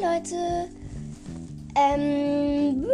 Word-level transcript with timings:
Leute. 0.00 0.68
Ähm, 1.74 2.86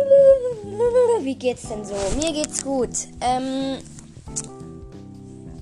wie 1.21 1.35
geht's 1.35 1.69
denn 1.69 1.85
so? 1.85 1.95
Mir 2.17 2.33
geht's 2.33 2.65
gut. 2.65 2.91
Ähm, 3.21 3.79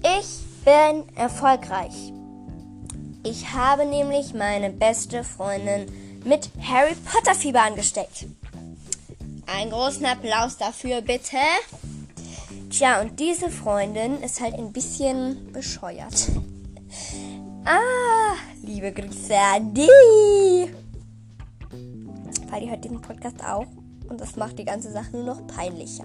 ich 0.02 0.64
bin 0.64 1.04
erfolgreich. 1.16 2.12
Ich 3.24 3.52
habe 3.52 3.84
nämlich 3.86 4.34
meine 4.34 4.70
beste 4.70 5.22
Freundin 5.24 5.86
mit 6.24 6.50
Harry 6.60 6.94
Potter 6.94 7.34
Fieber 7.34 7.62
angesteckt. 7.62 8.26
Einen 9.46 9.70
großen 9.70 10.06
Applaus 10.06 10.56
dafür, 10.56 11.00
bitte. 11.02 11.36
Tja, 12.70 13.00
und 13.00 13.20
diese 13.20 13.50
Freundin 13.50 14.22
ist 14.22 14.40
halt 14.40 14.54
ein 14.54 14.72
bisschen 14.72 15.52
bescheuert. 15.52 16.28
Ah, 17.64 18.34
liebe 18.62 18.92
Grüße 18.92 19.36
an 19.36 19.72
die. 19.74 20.81
Weil 22.52 22.60
die 22.60 22.70
hört 22.70 22.84
diesen 22.84 23.00
Podcast 23.00 23.42
auch. 23.42 23.64
Und 24.10 24.20
das 24.20 24.36
macht 24.36 24.58
die 24.58 24.66
ganze 24.66 24.92
Sache 24.92 25.16
nur 25.16 25.24
noch 25.24 25.46
peinlicher. 25.46 26.04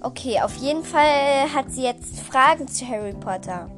Okay, 0.00 0.40
auf 0.40 0.54
jeden 0.56 0.84
Fall 0.84 1.52
hat 1.52 1.72
sie 1.72 1.82
jetzt 1.82 2.20
Fragen 2.20 2.68
zu 2.68 2.86
Harry 2.86 3.14
Potter. 3.14 3.68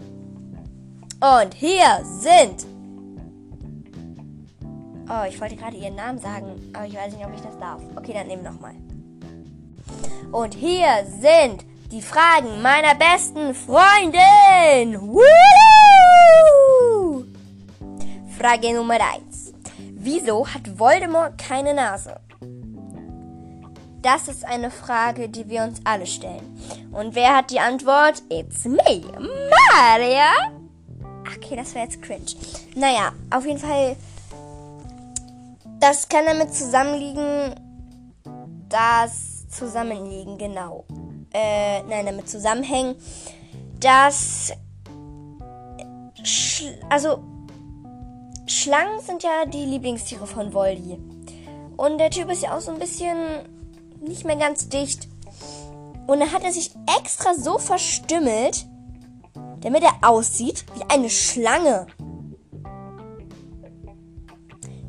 Und 1.19 1.55
hier 1.55 2.05
sind. 2.05 2.67
Oh, 5.09 5.25
ich 5.27 5.41
wollte 5.41 5.57
gerade 5.57 5.79
ihren 5.79 5.95
Namen 5.95 6.19
sagen, 6.19 6.61
aber 6.75 6.85
ich 6.85 6.95
weiß 6.95 7.15
nicht, 7.15 7.25
ob 7.25 7.33
ich 7.35 7.41
das 7.41 7.57
darf. 7.59 7.81
Okay, 7.97 8.13
dann 8.13 8.27
nehmen 8.27 8.43
nochmal. 8.43 8.75
Und 10.33 10.53
hier 10.53 11.07
sind 11.21 11.65
die 11.91 12.03
Fragen 12.03 12.61
meiner 12.61 12.95
besten 12.97 13.55
Freundin. 13.55 15.01
Woo! 15.01 15.23
Frage 18.37 18.75
Nummer 18.75 18.99
1. 19.01 19.36
Wieso 20.07 20.47
hat 20.47 20.79
Voldemort 20.79 21.37
keine 21.37 21.75
Nase? 21.75 22.21
Das 24.03 24.29
ist 24.29 24.45
eine 24.45 24.71
Frage, 24.71 25.29
die 25.29 25.49
wir 25.49 25.65
uns 25.65 25.81
alle 25.83 26.07
stellen. 26.07 26.57
Und 26.93 27.17
wer 27.17 27.35
hat 27.35 27.51
die 27.51 27.59
Antwort? 27.59 28.23
It's 28.29 28.65
me, 28.67 29.03
Maria. 29.73 30.31
Okay, 31.37 31.57
das 31.57 31.75
wäre 31.75 31.87
jetzt 31.87 32.01
cringe. 32.03 32.37
Naja, 32.77 33.15
auf 33.35 33.45
jeden 33.47 33.59
Fall, 33.59 33.97
das 35.81 36.09
kann 36.09 36.25
damit 36.25 36.55
zusammenliegen, 36.55 37.57
das 38.69 39.49
Zusammenliegen, 39.49 40.39
genau. 40.39 40.85
Äh, 41.33 41.83
nein, 41.83 42.07
damit 42.07 42.29
zusammenhängen, 42.29 42.95
Sch 46.23 46.63
also, 46.89 47.36
Schlangen 48.47 49.01
sind 49.01 49.25
ja 49.25 49.45
die 49.47 49.65
Lieblingstiere 49.65 50.27
von 50.27 50.55
Voldy. 50.55 50.99
Und 51.77 51.99
der 51.99 52.11
Typ 52.11 52.31
ist 52.31 52.43
ja 52.43 52.57
auch 52.57 52.61
so 52.61 52.71
ein 52.71 52.79
bisschen 52.79 53.17
nicht 54.01 54.25
mehr 54.25 54.37
ganz 54.37 54.69
dicht. 54.69 55.09
Und 56.07 56.21
dann 56.21 56.33
hat 56.33 56.45
er 56.45 56.53
sich 56.53 56.71
extra 56.99 57.35
so 57.35 57.59
verstümmelt, 57.59 58.67
damit 59.61 59.83
er 59.83 60.09
aussieht 60.09 60.65
wie 60.75 60.85
eine 60.89 61.11
Schlange. 61.11 61.89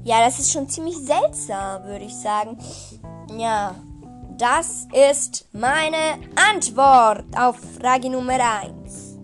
Ja, 0.04 0.24
das 0.24 0.40
ist 0.40 0.54
schon 0.54 0.70
ziemlich 0.70 0.96
seltsam, 0.96 1.84
würde 1.84 2.06
ich 2.06 2.16
sagen. 2.16 2.58
Ja, 3.36 3.76
das 4.38 4.88
ist 4.94 5.50
meine 5.52 6.20
Antwort 6.54 7.26
auf 7.36 7.58
Frage 7.82 8.10
Nummer 8.10 8.34
1. 8.34 9.18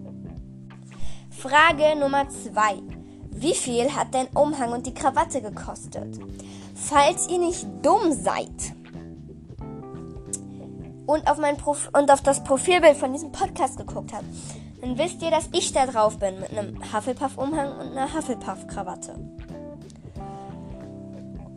Frage 1.30 1.96
Nummer 1.98 2.28
2. 2.28 3.03
Wie 3.44 3.54
viel 3.54 3.94
hat 3.94 4.14
dein 4.14 4.28
Umhang 4.28 4.72
und 4.72 4.86
die 4.86 4.94
Krawatte 4.94 5.42
gekostet? 5.42 6.18
Falls 6.76 7.28
ihr 7.28 7.40
nicht 7.40 7.68
dumm 7.82 8.14
seid 8.14 8.48
und 11.06 11.30
auf, 11.30 11.40
mein 11.40 11.58
Prof 11.58 11.90
und 11.92 12.10
auf 12.10 12.22
das 12.22 12.42
Profilbild 12.46 12.96
von 12.96 13.12
diesem 13.12 13.34
Podcast 13.34 13.76
geguckt 13.76 14.14
habt, 14.14 14.24
dann 14.80 14.98
wisst 14.98 15.22
ihr, 15.22 15.30
dass 15.30 15.50
ich 15.52 15.74
da 15.74 15.86
drauf 15.86 16.20
bin 16.20 16.40
mit 16.40 16.52
einem 16.52 16.82
Hufflepuff-Umhang 16.94 17.80
und 17.82 17.98
einer 17.98 18.14
Hufflepuff-Krawatte. 18.14 19.16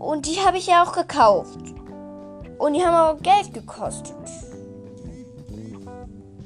Und 0.01 0.27
die 0.27 0.41
habe 0.45 0.59
ich 0.59 0.67
ja 0.67 0.83
auch 0.83 0.93
gekauft. 0.93 1.61
Und 2.59 2.75
die 2.75 2.85
haben 2.85 3.17
auch 3.17 3.23
Geld 3.23 3.55
gekostet. 3.55 4.17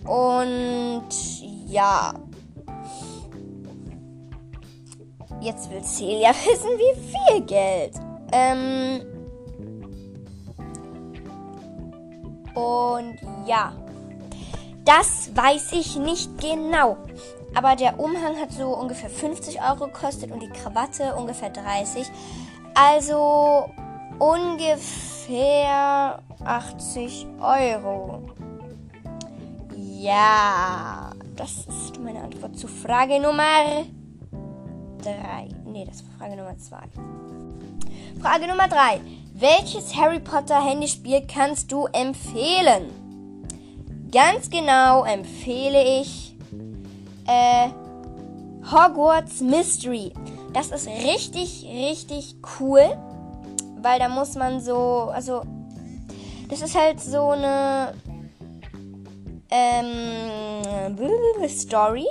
Und 0.05 1.09
ja. 1.67 2.13
Jetzt 5.41 5.71
will 5.71 5.83
Celia 5.83 6.31
wissen, 6.31 6.71
wie 6.77 7.01
viel 7.01 7.41
Geld. 7.43 7.93
Ähm. 8.33 9.01
Und 12.55 13.19
ja. 13.47 13.73
Das 14.85 15.31
weiß 15.35 15.73
ich 15.73 15.97
nicht 15.97 16.39
genau. 16.41 16.97
Aber 17.55 17.77
der 17.77 17.99
Umhang 17.99 18.41
hat 18.41 18.53
so 18.53 18.77
ungefähr 18.77 19.11
50 19.11 19.61
Euro 19.63 19.87
gekostet 19.87 20.31
und 20.31 20.43
die 20.43 20.49
Krawatte 20.49 21.15
ungefähr 21.15 21.51
30. 21.51 22.11
Also 22.75 23.71
ungefähr 24.19 26.21
80 26.45 27.27
Euro. 27.41 28.31
Ja, 29.77 31.11
das 31.37 31.67
ist 31.67 32.01
meine 32.01 32.23
Antwort 32.23 32.59
zu 32.59 32.69
Frage 32.69 33.21
Nummer 33.21 33.85
3. 35.01 35.49
Nee, 35.65 35.85
das 35.85 36.03
war 36.05 36.11
Frage 36.19 36.37
Nummer 36.37 36.57
2. 36.57 36.77
Frage 38.21 38.47
Nummer 38.47 38.69
3. 38.69 39.01
Welches 39.35 39.97
Harry 39.97 40.21
Potter 40.21 40.63
Handyspiel 40.63 41.27
kannst 41.27 41.73
du 41.73 41.87
empfehlen? 41.87 42.91
Ganz 44.13 44.51
genau 44.51 45.05
empfehle 45.05 45.83
ich 46.01 46.37
äh, 47.27 47.69
Hogwarts 48.71 49.41
Mystery. 49.41 50.13
Das 50.53 50.71
ist 50.71 50.89
richtig, 50.89 51.65
richtig 51.65 52.37
cool, 52.59 52.83
weil 53.81 53.99
da 53.99 54.09
muss 54.09 54.35
man 54.35 54.61
so, 54.61 55.11
also 55.13 55.43
das 56.49 56.61
ist 56.61 56.77
halt 56.77 57.01
so 57.01 57.31
eine 57.31 57.95
ähm, 59.51 61.49
Story 61.49 62.07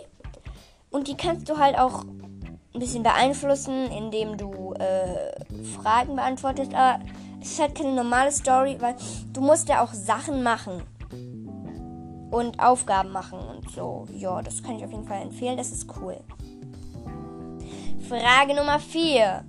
und 0.89 1.07
die 1.07 1.16
kannst 1.16 1.50
du 1.50 1.57
halt 1.57 1.77
auch 1.77 2.06
ein 2.74 2.80
bisschen 2.80 3.03
beeinflussen, 3.03 3.91
indem 3.91 4.38
du 4.38 4.74
äh, 4.74 5.63
Fragen 5.81 6.16
beantwortest. 6.16 6.74
Aber 6.74 7.00
es 7.41 7.52
ist 7.52 7.59
halt 7.59 7.75
keine 7.75 7.94
normale 7.94 8.31
Story, 8.31 8.78
weil 8.80 8.96
du 9.34 9.41
musst 9.41 9.69
ja 9.69 9.84
auch 9.84 9.94
Sachen 9.94 10.44
machen 10.44 10.84
und 12.31 12.59
Aufgaben 12.59 13.12
machen 13.12 13.40
und 13.40 13.69
so. 13.72 14.06
Ja, 14.13 14.41
das 14.41 14.62
kann 14.62 14.78
ich 14.78 14.84
auf 14.84 14.91
jeden 14.91 15.06
Fall 15.06 15.22
empfehlen. 15.22 15.57
Das 15.57 15.72
ist 15.72 15.88
cool. 16.00 16.18
Frage 18.07 18.56
Nummer 18.56 18.80
4. 18.80 19.44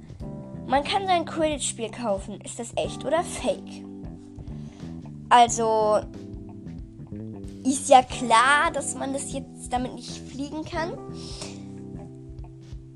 Man 0.66 0.84
kann 0.84 1.06
sein 1.06 1.24
Quidditch-Spiel 1.24 1.90
kaufen. 1.90 2.40
Ist 2.42 2.58
das 2.58 2.72
echt 2.76 3.04
oder 3.04 3.22
fake? 3.24 3.84
Also, 5.28 6.00
ist 7.64 7.88
ja 7.88 8.02
klar, 8.02 8.70
dass 8.72 8.94
man 8.94 9.12
das 9.12 9.32
jetzt 9.32 9.72
damit 9.72 9.94
nicht 9.94 10.18
fliegen 10.30 10.64
kann. 10.64 10.92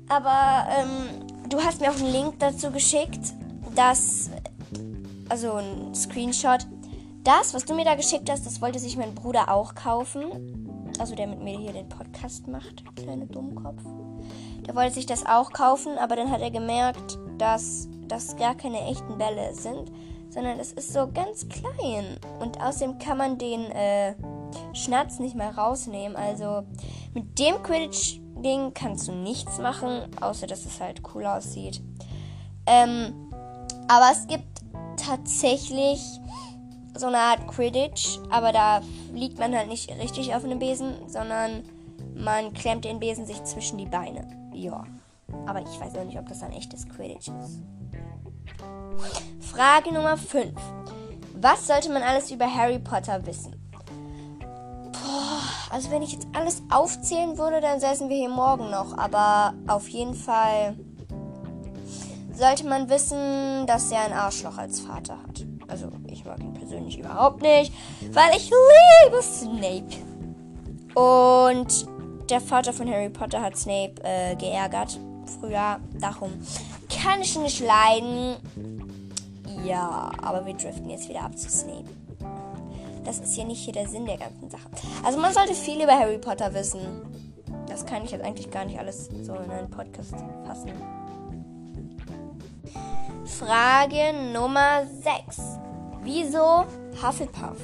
Aber 0.07 0.67
ähm, 0.77 1.27
du 1.49 1.59
hast 1.59 1.81
mir 1.81 1.91
auch 1.91 1.99
einen 1.99 2.11
Link 2.11 2.39
dazu 2.39 2.71
geschickt, 2.71 3.33
dass, 3.75 4.29
also 5.29 5.53
ein 5.53 5.93
Screenshot. 5.95 6.67
Das, 7.23 7.53
was 7.53 7.65
du 7.65 7.73
mir 7.73 7.85
da 7.85 7.95
geschickt 7.95 8.29
hast, 8.29 8.45
das 8.45 8.61
wollte 8.61 8.79
sich 8.79 8.97
mein 8.97 9.15
Bruder 9.15 9.51
auch 9.51 9.73
kaufen. 9.73 10.91
Also 10.99 11.15
der 11.15 11.27
mit 11.27 11.43
mir 11.43 11.57
hier 11.57 11.73
den 11.73 11.89
Podcast 11.89 12.47
macht, 12.47 12.83
kleine 12.95 13.25
Dummkopf. 13.25 13.81
Der 14.67 14.75
wollte 14.75 14.93
sich 14.93 15.05
das 15.05 15.25
auch 15.25 15.51
kaufen, 15.51 15.97
aber 15.97 16.15
dann 16.15 16.31
hat 16.31 16.41
er 16.41 16.51
gemerkt, 16.51 17.17
dass 17.37 17.87
das 18.07 18.35
gar 18.37 18.55
keine 18.55 18.81
echten 18.81 19.17
Bälle 19.17 19.53
sind, 19.53 19.91
sondern 20.29 20.59
es 20.59 20.71
ist 20.71 20.93
so 20.93 21.09
ganz 21.11 21.47
klein. 21.49 22.17
Und 22.39 22.61
außerdem 22.61 22.99
kann 22.99 23.17
man 23.17 23.37
den 23.37 23.61
äh, 23.71 24.15
Schnatz 24.73 25.19
nicht 25.19 25.35
mehr 25.35 25.57
rausnehmen. 25.57 26.15
Also 26.15 26.63
mit 27.13 27.37
dem 27.39 27.61
Quidditch-Ding 28.35 28.73
kannst 28.73 29.07
du 29.07 29.11
nichts 29.13 29.57
machen, 29.59 30.03
außer 30.21 30.47
dass 30.47 30.65
es 30.65 30.79
halt 30.79 31.01
cool 31.13 31.25
aussieht. 31.25 31.81
Ähm, 32.65 33.31
aber 33.87 34.09
es 34.11 34.27
gibt 34.27 34.45
tatsächlich 34.97 36.01
so 36.95 37.07
eine 37.07 37.17
Art 37.17 37.47
Quidditch, 37.47 38.19
aber 38.29 38.51
da 38.51 38.81
liegt 39.13 39.37
man 39.37 39.55
halt 39.55 39.67
nicht 39.67 39.91
richtig 39.99 40.33
auf 40.33 40.43
einem 40.43 40.59
Besen, 40.59 40.95
sondern 41.07 41.63
man 42.15 42.53
klemmt 42.53 42.85
den 42.85 42.99
Besen 42.99 43.25
sich 43.25 43.43
zwischen 43.43 43.77
die 43.77 43.85
Beine. 43.85 44.25
Ja. 44.53 44.85
Aber 45.45 45.61
ich 45.61 45.79
weiß 45.79 45.95
auch 45.97 46.05
nicht, 46.05 46.17
ob 46.17 46.27
das 46.29 46.43
ein 46.43 46.53
echtes 46.53 46.87
Quidditch 46.87 47.29
ist. 47.43 47.61
Frage 49.41 49.93
Nummer 49.93 50.17
5. 50.17 50.53
Was 51.41 51.67
sollte 51.67 51.91
man 51.91 52.01
alles 52.01 52.31
über 52.31 52.51
Harry 52.51 52.79
Potter 52.79 53.25
wissen? 53.25 53.54
Also 55.75 55.91
wenn 55.91 56.03
ich 56.03 56.13
jetzt 56.13 56.27
alles 56.31 56.63
aufzählen 56.71 57.37
würde, 57.37 57.59
dann 57.59 57.81
säßen 57.81 58.07
wir 58.07 58.15
hier 58.15 58.29
morgen 58.29 58.71
noch. 58.71 58.97
Aber 58.97 59.53
auf 59.67 59.89
jeden 59.89 60.13
Fall 60.15 60.73
sollte 62.33 62.65
man 62.65 62.89
wissen, 62.89 63.67
dass 63.67 63.91
er 63.91 64.05
ein 64.05 64.13
Arschloch 64.13 64.57
als 64.57 64.79
Vater 64.79 65.17
hat. 65.21 65.45
Also 65.67 65.89
ich 66.07 66.23
mag 66.23 66.39
ihn 66.39 66.53
persönlich 66.53 66.97
überhaupt 66.97 67.41
nicht, 67.41 67.73
weil 68.11 68.37
ich 68.37 68.49
liebe 69.03 69.21
Snape. 69.21 69.89
Und 70.97 71.85
der 72.29 72.39
Vater 72.39 72.71
von 72.71 72.89
Harry 72.89 73.09
Potter 73.09 73.41
hat 73.41 73.57
Snape 73.57 73.95
äh, 74.03 74.37
geärgert 74.37 74.97
früher. 75.41 75.81
Darum 75.99 76.31
kann 76.87 77.19
ich 77.19 77.35
ihn 77.35 77.41
nicht 77.41 77.59
leiden. 77.59 78.37
Ja, 79.65 80.09
aber 80.21 80.45
wir 80.45 80.53
driften 80.53 80.89
jetzt 80.89 81.09
wieder 81.09 81.23
ab 81.23 81.37
zu 81.37 81.49
Snape. 81.49 81.89
Das 83.05 83.19
ist 83.19 83.37
ja 83.37 83.43
nicht 83.43 83.63
hier 83.63 83.73
der 83.73 83.87
Sinn 83.87 84.05
der 84.05 84.17
ganzen 84.17 84.49
Sache. 84.49 84.67
Also 85.03 85.19
man 85.19 85.33
sollte 85.33 85.53
viel 85.53 85.81
über 85.81 85.93
Harry 85.93 86.17
Potter 86.17 86.53
wissen. 86.53 86.81
Das 87.67 87.85
kann 87.85 88.03
ich 88.03 88.11
jetzt 88.11 88.23
eigentlich 88.23 88.49
gar 88.51 88.65
nicht 88.65 88.79
alles 88.79 89.09
so 89.21 89.35
in 89.35 89.51
einen 89.51 89.69
Podcast 89.69 90.15
fassen. 90.45 90.71
Frage 93.25 94.13
Nummer 94.33 94.85
6. 95.27 95.59
Wieso 96.03 96.65
Hufflepuff? 97.01 97.57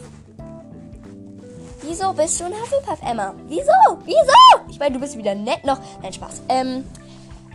Wieso 1.82 2.14
bist 2.14 2.40
du 2.40 2.46
ein 2.46 2.54
Hufflepuff, 2.54 3.02
Emma? 3.04 3.34
Wieso? 3.48 3.72
Wieso? 4.06 4.70
Ich 4.70 4.80
meine, 4.80 4.94
du 4.94 5.00
bist 5.00 5.18
wieder 5.18 5.34
nett 5.34 5.64
noch. 5.66 5.80
Nein, 6.02 6.14
Spaß. 6.14 6.44
Ähm, 6.50 6.84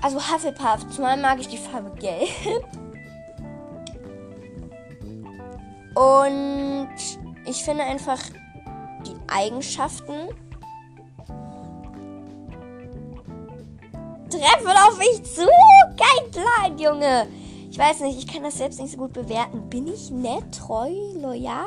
also 0.03 0.19
Hufflepuff. 0.19 0.89
Zumal 0.91 1.17
mag 1.17 1.39
ich 1.41 1.49
die 1.49 1.59
Farbe 1.59 1.91
Gelb. 2.01 2.29
Und 5.95 6.89
ich 7.47 7.63
finde 7.65 7.85
einfach 7.85 8.21
die 9.07 9.17
Eigenschaften 9.29 10.29
treffen 14.31 14.77
auf 14.89 14.99
mich 14.99 15.23
zu. 15.23 15.47
Kein 15.97 16.31
Plan, 16.31 16.79
Junge. 16.79 17.27
Ich 17.71 17.79
weiß 17.79 18.01
nicht, 18.01 18.19
ich 18.19 18.27
kann 18.27 18.43
das 18.43 18.59
selbst 18.59 18.81
nicht 18.81 18.93
so 18.93 18.99
gut 18.99 19.13
bewerten. 19.13 19.69
Bin 19.69 19.87
ich 19.87 20.11
nett, 20.11 20.45
treu, 20.57 20.91
loyal? 21.15 21.65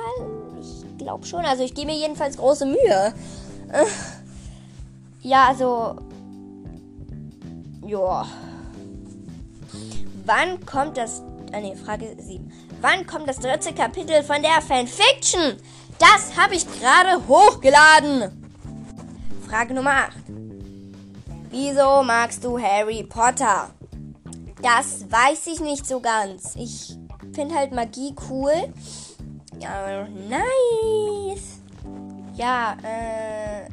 Ich 0.60 0.98
glaube 0.98 1.26
schon. 1.26 1.46
Also 1.46 1.64
ich 1.64 1.74
gebe 1.74 1.88
mir 1.88 1.98
jedenfalls 1.98 2.38
große 2.38 2.66
Mühe. 2.66 3.14
Ja, 5.22 5.48
also. 5.48 5.98
Ja. 7.86 8.26
Wann 10.26 10.66
kommt 10.66 10.98
das. 10.98 11.22
Ah, 11.52 11.60
nee, 11.60 11.76
Frage 11.76 12.16
7. 12.20 12.52
Wann 12.82 13.06
kommt 13.06 13.28
das 13.28 13.38
dritte 13.38 13.74
Kapitel 13.74 14.24
von 14.24 14.42
der 14.42 14.62
Fanfiction? 14.62 15.58
Das 16.00 16.38
habe 16.38 16.56
ich 16.56 16.66
gerade 16.80 17.28
hochgeladen. 17.28 18.32
Frage 19.48 19.74
Nummer 19.74 19.92
8. 19.92 20.12
Wieso 21.50 22.04
magst 22.04 22.44
du 22.44 22.60
Harry 22.60 23.04
Potter? 23.04 23.70
Das 24.62 25.12
weiß 25.12 25.48
ich 25.48 25.60
nicht 25.60 25.86
so 25.86 26.00
ganz. 26.00 26.56
Ich 26.56 26.98
finde 27.34 27.56
halt 27.56 27.74
Magie 27.74 28.16
cool. 28.30 28.54
Ja, 29.60 30.08
nice. 30.30 31.60
Ja, 32.36 32.78
äh, 32.84 33.68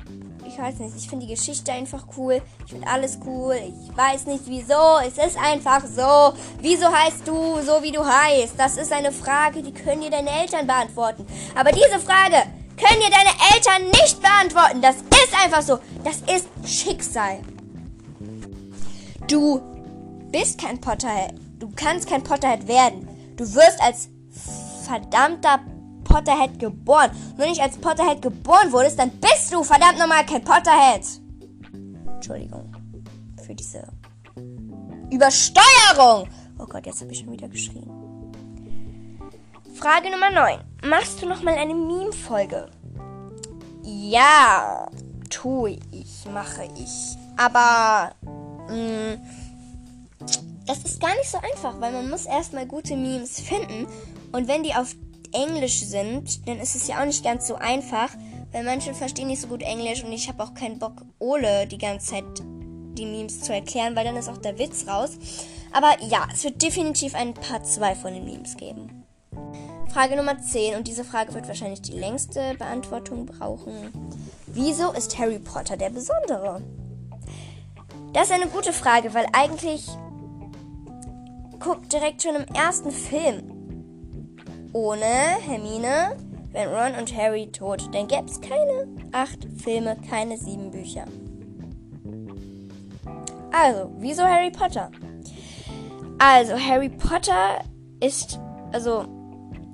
ich 0.57 0.63
weiß 0.63 0.79
nicht. 0.79 0.97
Ich 0.97 1.09
finde 1.09 1.27
die 1.27 1.35
Geschichte 1.35 1.71
einfach 1.71 2.05
cool. 2.17 2.41
Ich 2.65 2.73
finde 2.73 2.89
alles 2.89 3.19
cool. 3.27 3.57
Ich 3.57 3.97
weiß 3.97 4.27
nicht 4.27 4.45
wieso. 4.47 4.99
Es 5.07 5.19
ist 5.19 5.37
einfach 5.37 5.85
so. 5.85 6.33
Wieso 6.61 6.87
heißt 6.87 7.27
du 7.27 7.61
so, 7.61 7.83
wie 7.83 7.93
du 7.93 8.03
heißt? 8.05 8.55
Das 8.57 8.79
ist 8.79 8.91
eine 8.91 9.13
Frage, 9.13 9.63
die 9.63 9.73
können 9.73 10.01
dir 10.01 10.11
deine 10.11 10.31
Eltern 10.31 10.67
beantworten. 10.67 11.27
Aber 11.55 11.73
diese 11.73 12.01
Frage 12.01 12.37
können 12.77 13.01
dir 13.01 13.11
deine 13.11 13.35
Eltern 13.55 13.91
nicht 13.91 14.21
beantworten. 14.23 14.81
Das 14.81 14.97
ist 14.97 15.45
einfach 15.45 15.63
so. 15.63 15.79
Das 16.03 16.23
ist 16.35 16.49
Schicksal. 16.65 17.41
Du 19.29 19.61
bist 20.33 20.59
kein 20.59 20.81
Potterhead. 20.81 21.35
Du 21.59 21.71
kannst 21.77 22.09
kein 22.09 22.23
Potterhead 22.23 22.67
werden. 22.67 23.09
Du 23.37 23.45
wirst 23.55 23.83
als 23.83 24.09
verdammter 24.87 25.61
Potterhead 26.17 26.59
geboren. 26.59 27.11
Wenn 27.37 27.45
du 27.45 27.51
nicht 27.51 27.61
als 27.63 27.77
Potterhead 27.77 28.23
geboren 28.23 28.73
wurdest, 28.73 28.99
dann 28.99 29.11
bist 29.11 29.53
du 29.53 29.63
verdammt 29.63 29.99
nochmal 29.99 30.25
kein 30.25 30.43
Potterhead. 30.43 31.03
Entschuldigung 32.07 32.73
für 33.47 33.55
diese 33.55 33.87
Übersteuerung. 35.11 36.29
Oh 36.59 36.65
Gott, 36.67 36.87
jetzt 36.87 37.03
habe 37.03 37.13
ich 37.13 37.19
schon 37.19 37.33
wieder 37.33 37.49
geschrien. 37.49 37.91
Frage 39.75 40.11
Nummer 40.11 40.31
9. 40.31 40.59
Machst 40.89 41.21
du 41.21 41.27
nochmal 41.27 41.55
eine 41.55 41.75
Meme-Folge? 41.75 42.71
Ja, 43.83 44.89
tue 45.29 45.79
ich, 45.93 46.25
mache 46.33 46.65
ich. 46.77 47.17
Aber 47.37 48.15
mh, 48.69 48.75
mm, 48.75 49.21
das 50.67 50.79
ist 50.79 50.99
gar 50.99 51.15
nicht 51.15 51.31
so 51.31 51.39
einfach, 51.39 51.79
weil 51.79 51.93
man 51.93 52.09
muss 52.09 52.25
erstmal 52.25 52.67
gute 52.67 52.97
Memes 52.97 53.39
finden. 53.39 53.87
Und 54.33 54.49
wenn 54.49 54.63
die 54.63 54.75
auf 54.75 54.97
Englisch 55.33 55.81
sind, 55.81 56.47
dann 56.49 56.59
ist 56.59 56.75
es 56.75 56.87
ja 56.87 57.01
auch 57.01 57.07
nicht 57.07 57.25
ganz 57.25 57.47
so 57.47 57.57
einfach, 57.57 58.11
weil 58.53 58.65
manche 58.65 58.95
verstehen 58.95 59.29
nicht 59.29 59.43
so 59.43 59.49
gut 59.49 59.63
Englisch 59.63 60.03
und 60.03 60.13
ich 60.13 60.29
habe 60.29 60.43
auch 60.43 60.55
keinen 60.55 60.79
Bock, 60.79 61.03
Ole 61.19 61.67
die 61.67 61.79
ganze 61.79 62.07
Zeit 62.07 62.25
die 62.97 63.07
Memes 63.07 63.43
zu 63.43 63.53
erklären, 63.53 63.95
weil 63.95 64.05
dann 64.05 64.17
ist 64.17 64.29
auch 64.29 64.39
der 64.39 64.59
Witz 64.59 64.87
raus. 64.89 65.19
Aber 65.73 65.95
ja, 66.03 66.27
es 66.33 66.45
wird 66.45 66.63
definitiv 66.63 67.15
ein 67.15 67.35
Part 67.35 67.67
2 67.67 67.95
von 67.95 68.15
den 68.15 68.25
Memes 68.25 68.57
geben. 68.57 69.05
Frage 69.93 70.17
Nummer 70.17 70.41
10 70.41 70.77
und 70.77 70.89
diese 70.89 71.05
Frage 71.05 71.35
wird 71.35 71.49
wahrscheinlich 71.49 71.83
die 71.83 71.93
längste 71.93 72.55
Beantwortung 72.59 73.27
brauchen. 73.27 73.93
Wieso 74.47 74.93
ist 74.93 75.19
Harry 75.19 75.39
Potter 75.39 75.77
der 75.77 75.91
Besondere? 75.91 76.63
Das 78.13 78.25
ist 78.25 78.33
eine 78.33 78.49
gute 78.49 78.73
Frage, 78.73 79.13
weil 79.15 79.27
eigentlich 79.33 79.87
guckt 81.61 81.93
direkt 81.93 82.23
schon 82.23 82.37
im 82.37 82.55
ersten 82.55 82.91
Film 82.91 83.56
ohne 84.77 85.07
Hermine 85.47 86.17
wären 86.53 86.75
Ron 86.75 87.01
und 87.01 87.17
Harry 87.17 87.51
tot. 87.51 87.89
Dann 87.95 88.09
gäbe 88.09 88.27
es 88.27 88.43
keine 88.43 88.87
acht 89.11 89.47
Filme, 89.57 89.97
keine 90.11 90.37
sieben 90.37 90.71
Bücher. 90.71 91.07
Also, 93.53 93.91
wieso 93.97 94.23
Harry 94.25 94.51
Potter? 94.51 94.91
Also, 96.19 96.59
Harry 96.59 96.91
Potter 96.91 97.65
ist, 98.01 98.39
also, 98.71 99.07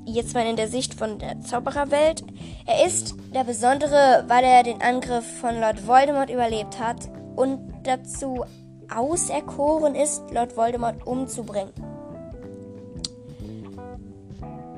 jetzt 0.05 0.35
mal 0.35 0.47
in 0.47 0.55
der 0.55 0.69
Sicht 0.69 0.95
von 0.95 1.19
der 1.19 1.41
Zaubererwelt, 1.41 2.23
er 2.65 2.87
ist 2.87 3.17
der 3.35 3.43
Besondere, 3.43 4.25
weil 4.29 4.45
er 4.45 4.63
den 4.63 4.81
Angriff 4.81 5.27
von 5.41 5.61
Lord 5.61 5.85
Voldemort 5.85 6.31
überlebt 6.31 6.79
hat 6.79 7.11
und 7.35 7.59
dazu 7.83 8.45
auserkoren 8.89 9.97
ist, 9.97 10.23
Lord 10.31 10.56
Voldemort 10.56 11.05
umzubringen. 11.05 11.92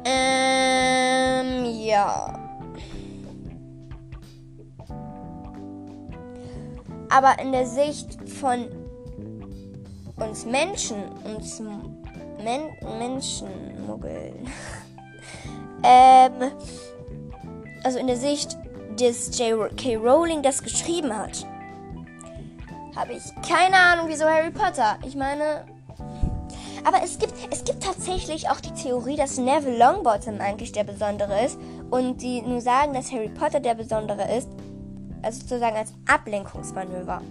Ähm, 0.05 1.65
ja. 1.65 2.39
Aber 7.11 7.39
in 7.39 7.53
der 7.53 7.67
Sicht 7.67 8.29
von 8.29 8.67
uns 10.17 10.45
Menschen, 10.45 10.97
uns 11.25 11.61
Men 11.61 12.71
Menschenmuggeln, 12.99 14.47
ähm, 15.83 16.33
also 17.85 17.99
in 17.99 18.07
der 18.07 18.17
Sicht 18.17 18.59
des 18.99 19.39
J.K. 19.39 19.97
Rowling 19.97 20.43
das 20.43 20.63
geschrieben 20.63 21.17
hat, 21.17 21.47
habe 22.97 23.13
ich 23.13 23.23
keine 23.49 23.77
Ahnung, 23.77 24.07
wieso 24.09 24.25
Harry 24.25 24.51
Potter. 24.51 24.99
Ich 25.07 25.17
meine, 25.17 25.65
aber 26.85 27.03
es 27.03 27.19
gibt, 27.19 27.33
es 27.51 27.65
gibt 27.65 27.83
tatsächlich 27.83 28.51
auch 28.51 28.61
die 28.61 28.73
Theorie, 28.73 29.17
dass 29.17 29.39
Neville 29.39 29.79
Longbottom 29.79 30.41
eigentlich 30.41 30.73
der 30.73 30.85
Besondere 30.85 31.45
ist 31.45 31.59
und 31.91 32.21
die 32.23 32.43
nur 32.43 32.61
sagen, 32.61 32.93
dass 32.93 33.11
Harry 33.11 33.31
Potter 33.31 33.61
der 33.61 33.75
Besondere 33.75 34.37
ist. 34.37 34.49
Also 35.23 35.41
sozusagen 35.41 35.77
als 35.77 35.95
Ablenkungsmanöver. 36.07 37.23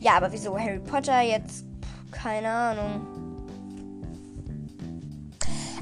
Ja, 0.00 0.16
aber 0.16 0.32
wieso 0.32 0.58
Harry 0.58 0.80
Potter 0.80 1.20
jetzt? 1.20 1.66
Keine 2.10 2.48
Ahnung. 2.48 3.06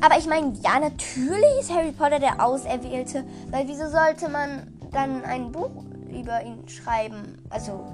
Aber 0.01 0.19
ich 0.19 0.27
meine, 0.27 0.53
ja, 0.65 0.81
natürlich 0.81 1.61
ist 1.61 1.73
Harry 1.73 1.93
Potter 1.93 2.19
der 2.19 2.45
Auserwählte. 2.45 3.25
Weil 3.51 3.69
wieso 3.69 3.89
sollte 3.89 4.29
man 4.29 4.67
dann 4.91 5.25
ein 5.25 5.53
Buch 5.53 5.85
über 6.11 6.43
ihn 6.43 6.69
schreiben? 6.69 7.39
Also, 7.51 7.85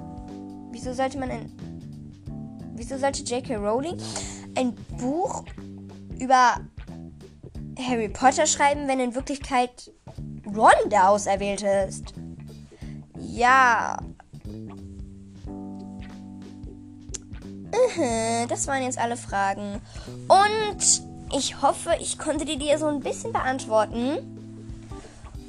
wieso 0.71 0.93
sollte 0.93 1.19
man 1.19 1.29
ein 1.29 1.51
Wieso 2.79 2.97
sollte 2.97 3.23
J.K. 3.23 3.57
Rowling 3.57 3.97
ein 4.55 4.73
Buch 4.97 5.43
über 6.17 6.61
Harry 7.77 8.07
Potter 8.07 8.47
schreiben, 8.47 8.87
wenn 8.87 9.01
in 9.01 9.15
Wirklichkeit 9.15 9.91
Ron 10.47 10.89
der 10.89 11.09
Auserwählte 11.09 11.67
ist? 11.89 12.13
Ja. 13.19 13.97
Das 18.47 18.67
waren 18.67 18.83
jetzt 18.83 18.97
alle 18.97 19.17
Fragen. 19.17 19.81
Und 20.29 21.03
ich 21.35 21.61
hoffe, 21.61 21.91
ich 21.99 22.17
konnte 22.17 22.45
die 22.45 22.57
dir 22.57 22.77
so 22.77 22.87
ein 22.87 23.01
bisschen 23.01 23.33
beantworten. 23.33 24.19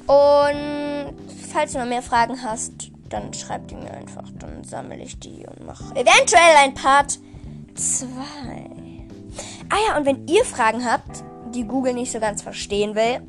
Und 0.05 1.15
falls 1.53 1.71
du 1.71 1.79
noch 1.79 1.85
mehr 1.85 2.03
Fragen 2.03 2.43
hast, 2.43 2.90
dann 3.11 3.33
schreib 3.33 3.67
die 3.67 3.75
mir 3.75 3.91
einfach. 3.91 4.23
Dann 4.39 4.63
sammle 4.63 4.97
ich 4.97 5.19
die 5.19 5.45
und 5.45 5.65
mache 5.65 5.83
eventuell 5.95 6.55
ein 6.57 6.73
Part 6.73 7.19
2. 7.75 8.07
Ah 9.69 9.77
ja, 9.87 9.97
und 9.97 10.05
wenn 10.05 10.27
ihr 10.27 10.43
Fragen 10.43 10.85
habt, 10.85 11.23
die 11.53 11.63
Google 11.63 11.93
nicht 11.93 12.11
so 12.11 12.19
ganz 12.19 12.41
verstehen 12.41 12.95
will, 12.95 13.21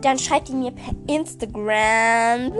dann 0.00 0.18
schreibt 0.18 0.48
die 0.48 0.54
mir 0.54 0.72
per 0.72 0.94
Instagram. 1.06 2.52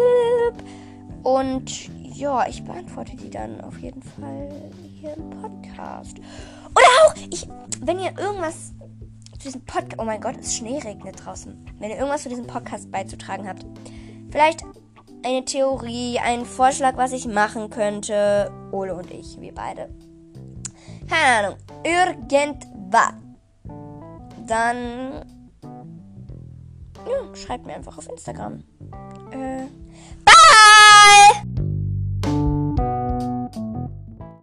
Und 1.23 1.91
ja, 2.15 2.47
ich 2.49 2.65
beantworte 2.65 3.17
die 3.17 3.31
dann 3.31 3.61
auf 3.61 3.79
jeden 3.79 4.03
Fall 4.03 4.49
hier 5.01 5.17
im 5.17 5.31
Podcast. 5.31 6.19
Oder 6.71 6.87
auch, 7.07 7.15
ich, 7.31 7.49
wenn 7.81 7.99
ihr 7.99 8.17
irgendwas 8.19 8.73
zu 9.33 9.39
diesem 9.39 9.65
Podcast. 9.65 9.99
Oh 9.99 10.05
mein 10.05 10.21
Gott, 10.21 10.37
es 10.41 10.57
Schnee 10.57 10.79
regnet 10.79 11.25
draußen. 11.25 11.57
Wenn 11.79 11.91
ihr 11.91 11.97
irgendwas 11.97 12.23
zu 12.23 12.29
diesem 12.29 12.47
Podcast 12.47 12.91
beizutragen 12.91 13.49
habt. 13.49 13.65
Vielleicht 14.31 14.65
eine 15.26 15.45
Theorie, 15.45 16.21
einen 16.21 16.47
Vorschlag, 16.47 16.97
was 16.97 17.12
ich 17.12 17.26
machen 17.26 17.68
könnte. 17.68 18.50
Ole 18.71 18.95
und 18.95 19.11
ich, 19.11 19.40
wir 19.40 19.52
beide. 19.52 19.88
Keine 21.09 21.49
Ahnung. 21.49 21.59
Irgendwas. 21.85 23.14
Dann. 24.47 25.25
Ja, 27.04 27.35
schreibt 27.35 27.66
mir 27.66 27.75
einfach 27.75 27.99
auf 27.99 28.09
Instagram. 28.09 28.62
Äh. 29.33 29.66
Bye! 30.25 31.56